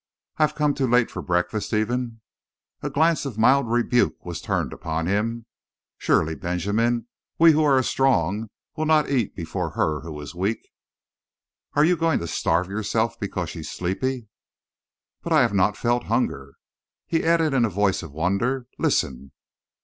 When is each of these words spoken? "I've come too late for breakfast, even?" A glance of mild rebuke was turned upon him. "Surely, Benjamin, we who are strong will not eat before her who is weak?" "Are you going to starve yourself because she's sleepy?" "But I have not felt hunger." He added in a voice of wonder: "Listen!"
"I've 0.37 0.55
come 0.55 0.73
too 0.73 0.87
late 0.87 1.11
for 1.11 1.21
breakfast, 1.21 1.73
even?" 1.73 2.21
A 2.81 2.89
glance 2.89 3.23
of 3.23 3.37
mild 3.37 3.67
rebuke 3.69 4.25
was 4.25 4.41
turned 4.41 4.73
upon 4.73 5.05
him. 5.05 5.45
"Surely, 5.99 6.33
Benjamin, 6.33 7.05
we 7.37 7.51
who 7.51 7.63
are 7.63 7.83
strong 7.83 8.49
will 8.75 8.87
not 8.87 9.11
eat 9.11 9.35
before 9.35 9.73
her 9.77 9.99
who 9.99 10.19
is 10.19 10.33
weak?" 10.33 10.71
"Are 11.75 11.85
you 11.85 11.95
going 11.95 12.17
to 12.17 12.25
starve 12.27 12.67
yourself 12.67 13.19
because 13.19 13.51
she's 13.51 13.69
sleepy?" 13.69 14.27
"But 15.21 15.33
I 15.33 15.41
have 15.43 15.53
not 15.53 15.77
felt 15.77 16.05
hunger." 16.05 16.55
He 17.05 17.23
added 17.23 17.53
in 17.53 17.63
a 17.63 17.69
voice 17.69 18.01
of 18.01 18.11
wonder: 18.11 18.65
"Listen!" 18.79 19.33